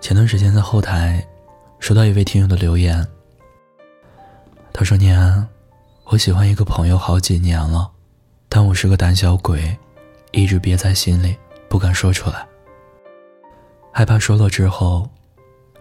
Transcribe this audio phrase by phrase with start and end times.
[0.00, 1.24] 前段时间在后台
[1.78, 3.06] 收到一位听友的留言，
[4.72, 5.46] 他说：“念安，
[6.06, 7.88] 我喜欢一个朋友好几年了，
[8.48, 9.76] 但我是个胆小鬼，
[10.32, 11.36] 一直憋在心里
[11.68, 12.46] 不敢说出来，
[13.92, 15.08] 害怕说了之后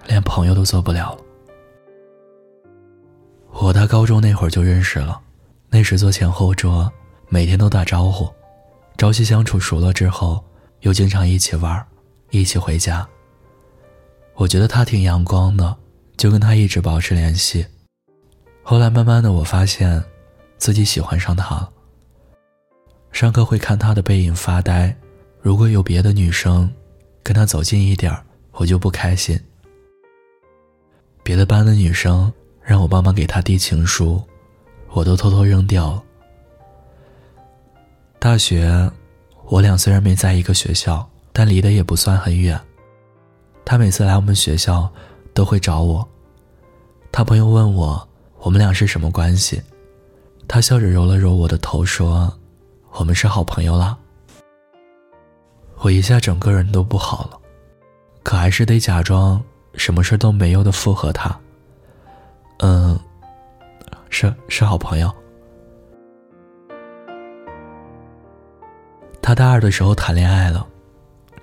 [0.06, 1.22] 连朋友都做不了了。
[3.52, 5.20] 我和他高中那会儿就认识了，
[5.70, 6.92] 那时坐前后桌，
[7.30, 8.30] 每天都打招呼，
[8.98, 10.44] 朝夕相处熟了之后，
[10.82, 11.84] 又经常一起玩，
[12.32, 13.08] 一起回家。”
[14.40, 15.76] 我觉得他挺阳光的，
[16.16, 17.66] 就跟他一直保持联系。
[18.64, 20.02] 后来慢慢的，我发现
[20.58, 21.70] 自己喜欢上他了。
[23.12, 24.96] 上课会看他的背影发呆，
[25.42, 26.74] 如果有别的女生
[27.22, 28.18] 跟他走近一点
[28.54, 29.38] 我就不开心。
[31.22, 32.32] 别的班的女生
[32.64, 34.24] 让我帮忙给他递情书，
[34.92, 36.02] 我都偷偷扔掉。
[38.20, 38.90] 大学，
[39.48, 42.58] 我俩虽然没在一个学校，但离得也不算很远。
[43.70, 44.92] 他每次来我们学校，
[45.32, 46.10] 都会找我。
[47.12, 49.62] 他朋友问我，我们俩是什么关系？
[50.48, 52.34] 他笑着揉了揉我的头，说
[52.94, 53.96] ：“我们是好朋友啦。”
[55.82, 57.40] 我一下整个人都不好了，
[58.24, 59.40] 可还是得假装
[59.76, 61.40] 什么事都没有的附和他。
[62.62, 63.00] 嗯，
[64.10, 65.14] 是是好朋友。
[69.22, 70.66] 他大二的时候谈恋爱了，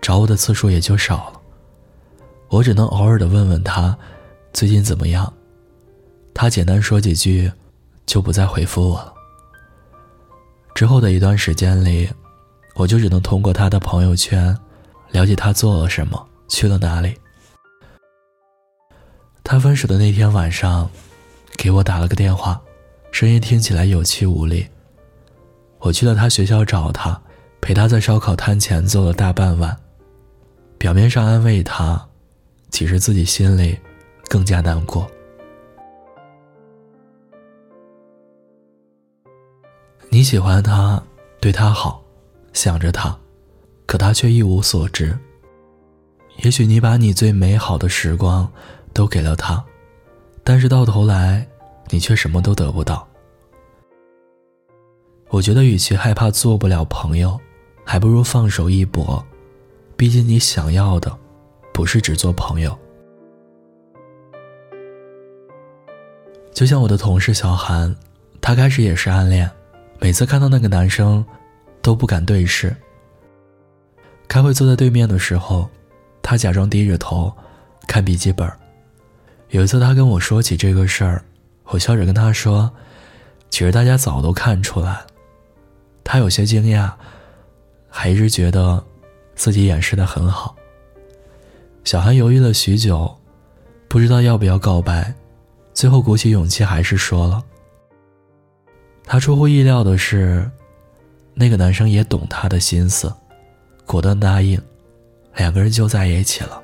[0.02, 1.35] 找我的次数也就少了。
[2.48, 3.96] 我只能偶尔的问问他，
[4.52, 5.32] 最近怎么样？
[6.32, 7.50] 他简单说几句，
[8.06, 9.12] 就不再回复我了。
[10.74, 12.08] 之后的一段时间里，
[12.74, 14.56] 我就只能通过他的朋友圈，
[15.10, 17.14] 了解他做了什么，去了哪里。
[19.42, 20.88] 他分手的那天晚上，
[21.56, 22.60] 给我打了个电话，
[23.10, 24.66] 声音听起来有气无力。
[25.78, 27.20] 我去了他学校找他，
[27.60, 29.76] 陪他在烧烤摊前坐了大半晚，
[30.78, 32.06] 表面上安慰他。
[32.70, 33.78] 其实自己心里
[34.28, 35.06] 更加难过。
[40.08, 41.02] 你喜欢他，
[41.40, 42.02] 对他好，
[42.52, 43.18] 想着他，
[43.86, 45.16] 可他却一无所知。
[46.42, 48.50] 也许你把你最美好的时光
[48.92, 49.62] 都给了他，
[50.44, 51.46] 但是到头来，
[51.90, 53.06] 你却什么都得不到。
[55.28, 57.38] 我觉得，与其害怕做不了朋友，
[57.84, 59.22] 还不如放手一搏。
[59.96, 61.18] 毕竟，你想要的。
[61.76, 62.74] 不是只做朋友，
[66.54, 67.94] 就像我的同事小韩，
[68.40, 69.50] 他开始也是暗恋，
[69.98, 71.22] 每次看到那个男生，
[71.82, 72.74] 都不敢对视。
[74.26, 75.68] 开会坐在对面的时候，
[76.22, 77.30] 他假装低着头
[77.86, 78.50] 看笔记本。
[79.50, 81.22] 有一次他跟我说起这个事儿，
[81.64, 82.72] 我笑着跟他说
[83.50, 85.04] ：“其实大家早都看出来。”
[86.02, 86.90] 他有些惊讶，
[87.90, 88.82] 还一直觉得
[89.34, 90.56] 自己掩饰的很好。
[91.86, 93.16] 小韩犹豫了许久，
[93.86, 95.14] 不知道要不要告白，
[95.72, 97.40] 最后鼓起勇气还是说了。
[99.04, 100.50] 他出乎意料的是，
[101.32, 103.14] 那个男生也懂他的心思，
[103.86, 104.60] 果断答应，
[105.36, 106.60] 两个人就在一起了。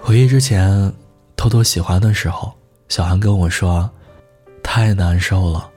[0.00, 0.92] 回忆之前
[1.34, 2.52] 偷偷喜欢的时候，
[2.88, 3.90] 小韩跟我说，
[4.62, 5.68] 太难受了，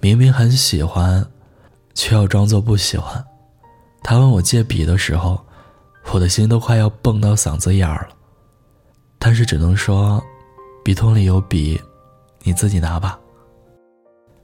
[0.00, 1.22] 明明很喜欢，
[1.92, 3.22] 却要装作不喜欢。
[4.02, 5.38] 他问我借笔的时候。
[6.12, 8.16] 我的心都快要蹦到嗓子眼儿了，
[9.18, 10.22] 但是只能说，
[10.84, 11.80] 笔筒里有笔，
[12.42, 13.18] 你自己拿吧。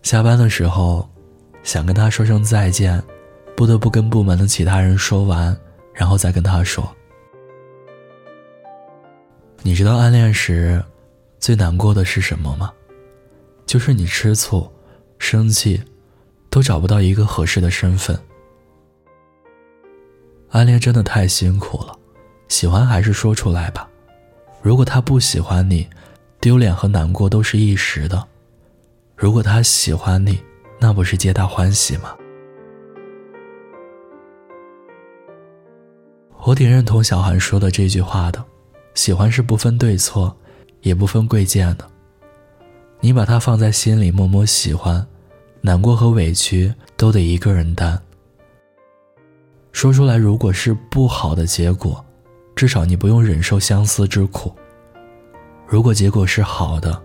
[0.03, 1.09] 下班的时候，
[1.65, 3.03] 想跟他说声再见，
[3.57, 5.57] 不得不跟部门的其他人说完，
[5.93, 6.89] 然后再跟他说。
[9.63, 10.81] 你知道暗恋时
[11.41, 12.73] 最难过的是什么吗？
[13.67, 14.71] 就是你吃醋、
[15.19, 15.83] 生气，
[16.49, 18.17] 都找不到一个合适的身份。
[20.57, 21.95] 暗恋真的太辛苦了，
[22.49, 23.87] 喜欢还是说出来吧。
[24.63, 25.87] 如果他不喜欢你，
[26.41, 28.27] 丢脸和难过都是一时的；
[29.15, 30.41] 如果他喜欢你，
[30.81, 32.17] 那不是皆大欢喜吗？
[36.45, 38.43] 我挺认同小韩说的这句话的：
[38.95, 40.35] 喜欢是不分对错，
[40.81, 41.87] 也不分贵贱的。
[43.01, 45.07] 你把他放在心里，默默喜欢，
[45.61, 48.01] 难过和委屈都得一个人担。
[49.77, 52.03] 说出来，如果是不好的结果，
[52.55, 54.51] 至少你不用忍受相思之苦；
[55.67, 56.99] 如果结果是好的，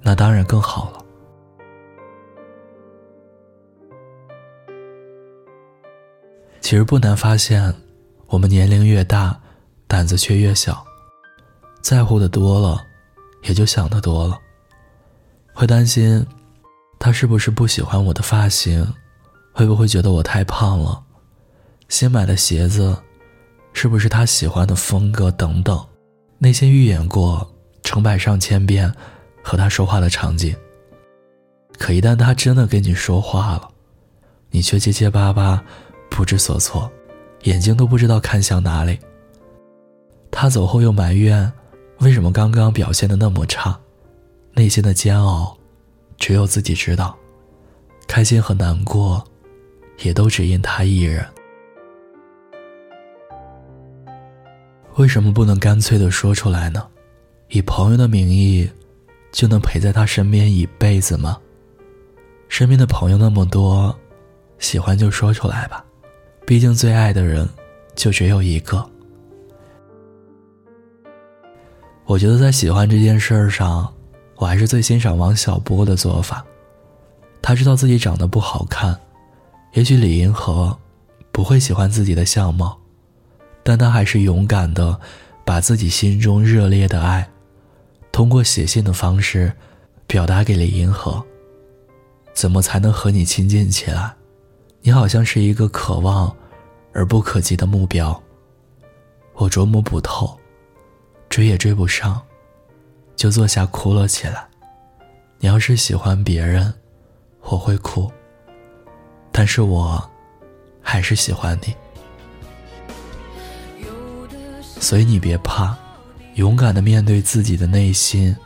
[0.00, 1.04] 那当然更好了。
[6.62, 7.74] 其实不难发现，
[8.28, 9.38] 我们年龄越大，
[9.86, 10.82] 胆子却越小，
[11.82, 12.82] 在乎的多了，
[13.42, 14.38] 也就想的多了。
[15.52, 16.26] 会担心，
[16.98, 18.90] 他是不是不喜欢我的发型？
[19.52, 21.02] 会不会觉得我太胖了？
[21.88, 22.96] 新买的鞋子，
[23.72, 25.84] 是不是他喜欢的风格等等，
[26.38, 27.48] 内心预演过
[27.82, 28.92] 成百上千遍
[29.42, 30.54] 和他说话的场景。
[31.78, 33.68] 可一旦他真的跟你说话了，
[34.50, 35.62] 你却结结巴巴，
[36.10, 36.90] 不知所措，
[37.42, 38.98] 眼睛都不知道看向哪里。
[40.30, 41.50] 他走后又埋怨，
[42.00, 43.78] 为什么刚刚表现的那么差，
[44.54, 45.56] 内心的煎熬，
[46.18, 47.16] 只有自己知道，
[48.08, 49.22] 开心和难过，
[50.02, 51.24] 也都只因他一人。
[54.96, 56.82] 为什么不能干脆的说出来呢？
[57.48, 58.68] 以朋友的名义，
[59.30, 61.38] 就能陪在他身边一辈子吗？
[62.48, 63.94] 身边的朋友那么多，
[64.58, 65.84] 喜欢就说出来吧，
[66.46, 67.46] 毕竟最爱的人
[67.94, 68.84] 就只有一个。
[72.06, 73.92] 我觉得在喜欢这件事儿上，
[74.36, 76.42] 我还是最欣赏王小波的做法。
[77.42, 78.98] 他知道自己长得不好看，
[79.74, 80.74] 也许李银河
[81.32, 82.80] 不会喜欢自己的相貌。
[83.66, 85.00] 但他还是勇敢的，
[85.44, 87.28] 把自己心中热烈的爱，
[88.12, 89.52] 通过写信的方式，
[90.06, 91.20] 表达给了银河。
[92.32, 94.14] 怎么才能和你亲近起来？
[94.82, 96.32] 你好像是一个可望，
[96.92, 98.22] 而不可及的目标。
[99.34, 100.38] 我琢磨不透，
[101.28, 102.22] 追也追不上，
[103.16, 104.46] 就坐下哭了起来。
[105.40, 106.72] 你要是喜欢别人，
[107.40, 108.08] 我会哭。
[109.32, 110.08] 但是我，
[110.80, 111.74] 还是喜欢你。
[114.78, 115.76] 所以你别怕，
[116.34, 118.36] 勇敢的面对自己的内心，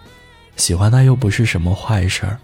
[0.57, 2.39] 喜欢他又不是什么坏事儿。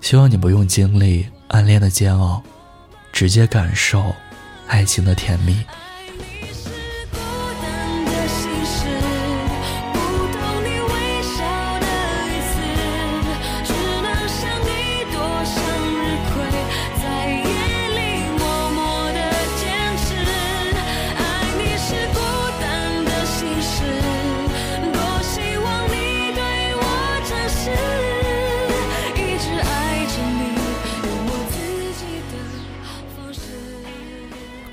[0.00, 2.42] 希望你不用经历暗恋的煎熬，
[3.12, 4.14] 直接感受
[4.66, 5.64] 爱情的甜蜜。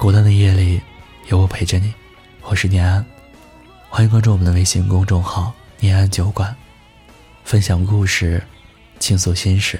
[0.03, 0.81] 孤单的夜里，
[1.29, 1.93] 有我陪着你。
[2.41, 3.05] 我是念安，
[3.87, 6.53] 欢迎关注我们的微信公众号“念安酒馆”，
[7.45, 8.43] 分享故事，
[8.99, 9.79] 倾诉心事。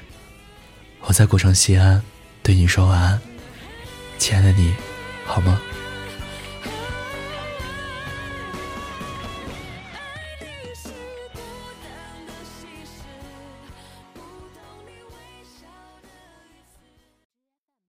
[1.02, 2.02] 我在古城西安，
[2.42, 3.20] 对你说晚安，
[4.18, 4.74] 亲爱的你，
[5.26, 5.60] 好吗？